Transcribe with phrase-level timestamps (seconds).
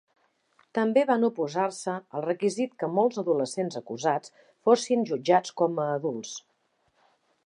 [0.77, 4.33] També van oposar-se al requisit que molts adolescents acusats
[4.69, 6.33] fossin jutjats com a adults.